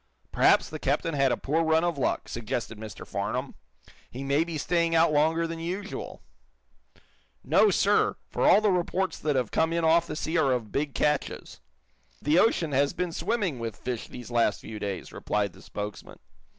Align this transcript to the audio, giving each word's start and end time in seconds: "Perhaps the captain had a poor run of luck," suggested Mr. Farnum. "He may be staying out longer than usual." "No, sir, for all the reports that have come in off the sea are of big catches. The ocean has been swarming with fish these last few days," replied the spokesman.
"Perhaps 0.31 0.69
the 0.71 0.79
captain 0.79 1.13
had 1.13 1.31
a 1.31 1.37
poor 1.37 1.63
run 1.63 1.83
of 1.83 1.95
luck," 1.95 2.27
suggested 2.27 2.79
Mr. 2.79 3.05
Farnum. 3.05 3.53
"He 4.09 4.23
may 4.23 4.43
be 4.43 4.57
staying 4.57 4.95
out 4.95 5.13
longer 5.13 5.45
than 5.45 5.59
usual." 5.59 6.23
"No, 7.43 7.69
sir, 7.69 8.15
for 8.27 8.47
all 8.49 8.61
the 8.61 8.71
reports 8.71 9.19
that 9.19 9.35
have 9.35 9.51
come 9.51 9.71
in 9.71 9.85
off 9.85 10.07
the 10.07 10.15
sea 10.15 10.39
are 10.39 10.53
of 10.53 10.71
big 10.71 10.95
catches. 10.95 11.59
The 12.19 12.39
ocean 12.39 12.71
has 12.71 12.93
been 12.93 13.11
swarming 13.11 13.59
with 13.59 13.75
fish 13.75 14.07
these 14.07 14.31
last 14.31 14.61
few 14.61 14.79
days," 14.79 15.11
replied 15.13 15.53
the 15.53 15.61
spokesman. 15.61 16.17